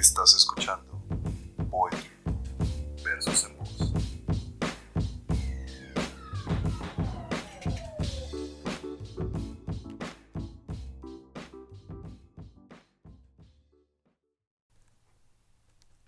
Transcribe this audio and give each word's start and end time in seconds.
Estás 0.00 0.34
escuchando 0.34 1.04
Poetry 1.70 2.08
versos 3.04 3.44
en 3.44 3.58
voz. 3.58 3.92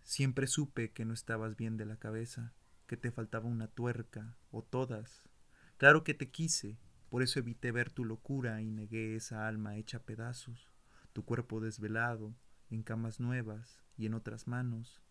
Siempre 0.02 0.46
supe 0.46 0.92
que 0.92 1.04
no 1.04 1.12
estabas 1.12 1.58
bien 1.58 1.76
de 1.76 1.84
la 1.84 1.98
cabeza, 1.98 2.54
que 2.86 2.96
te 2.96 3.10
faltaba 3.10 3.46
una 3.46 3.68
tuerca, 3.68 4.38
o 4.50 4.62
todas. 4.62 5.28
Claro 5.76 6.02
que 6.02 6.14
te 6.14 6.30
quise, 6.30 6.78
por 7.10 7.22
eso 7.22 7.40
evité 7.40 7.72
ver 7.72 7.90
tu 7.90 8.06
locura 8.06 8.62
y 8.62 8.70
negué 8.70 9.16
esa 9.16 9.46
alma 9.46 9.76
hecha 9.76 9.98
pedazos, 9.98 10.70
tu 11.12 11.26
cuerpo 11.26 11.60
desvelado, 11.60 12.34
en 12.74 12.82
camas 12.82 13.20
nuevas 13.20 13.82
y 13.96 14.06
en 14.06 14.14
otras 14.14 14.48
manos. 14.48 15.02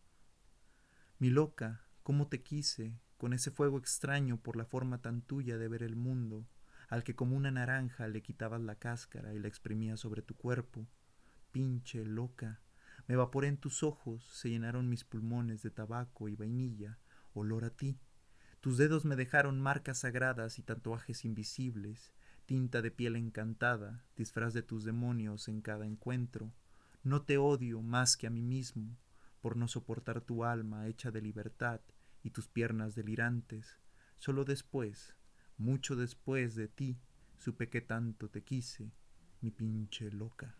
Mi 1.19 1.29
loca, 1.29 1.85
cómo 2.03 2.27
te 2.27 2.41
quise, 2.41 2.99
con 3.17 3.33
ese 3.33 3.51
fuego 3.51 3.77
extraño 3.77 4.37
por 4.37 4.55
la 4.55 4.65
forma 4.65 5.01
tan 5.01 5.21
tuya 5.21 5.57
de 5.57 5.67
ver 5.67 5.83
el 5.83 5.95
mundo, 5.95 6.47
al 6.89 7.03
que 7.03 7.15
como 7.15 7.37
una 7.37 7.51
naranja 7.51 8.07
le 8.07 8.21
quitabas 8.21 8.61
la 8.61 8.75
cáscara 8.75 9.33
y 9.33 9.39
la 9.39 9.47
exprimías 9.47 9.99
sobre 9.99 10.23
tu 10.23 10.35
cuerpo. 10.35 10.87
Pinche 11.51 12.03
loca, 12.03 12.61
me 13.07 13.13
evaporé 13.13 13.47
en 13.47 13.57
tus 13.57 13.83
ojos, 13.83 14.23
se 14.33 14.49
llenaron 14.49 14.89
mis 14.89 15.03
pulmones 15.03 15.61
de 15.61 15.69
tabaco 15.69 16.29
y 16.29 16.35
vainilla, 16.35 16.97
olor 17.33 17.65
a 17.65 17.69
ti. 17.69 17.99
Tus 18.59 18.77
dedos 18.77 19.05
me 19.05 19.15
dejaron 19.15 19.59
marcas 19.59 19.99
sagradas 19.99 20.59
y 20.59 20.63
tatuajes 20.63 21.25
invisibles, 21.25 22.11
tinta 22.45 22.81
de 22.81 22.91
piel 22.91 23.15
encantada, 23.15 24.03
disfraz 24.15 24.53
de 24.53 24.63
tus 24.63 24.83
demonios 24.83 25.47
en 25.47 25.61
cada 25.61 25.85
encuentro. 25.85 26.53
No 27.03 27.23
te 27.23 27.37
odio 27.37 27.81
más 27.81 28.15
que 28.15 28.27
a 28.27 28.29
mí 28.29 28.43
mismo, 28.43 28.95
por 29.41 29.57
no 29.57 29.67
soportar 29.67 30.21
tu 30.21 30.43
alma 30.43 30.87
hecha 30.87 31.09
de 31.09 31.21
libertad 31.21 31.81
y 32.23 32.29
tus 32.29 32.47
piernas 32.47 32.93
delirantes. 32.93 33.79
Solo 34.17 34.45
después, 34.45 35.15
mucho 35.57 35.95
después 35.95 36.53
de 36.53 36.67
ti, 36.67 36.99
supe 37.39 37.69
que 37.69 37.81
tanto 37.81 38.29
te 38.29 38.43
quise, 38.43 38.91
mi 39.41 39.49
pinche 39.49 40.11
loca. 40.11 40.55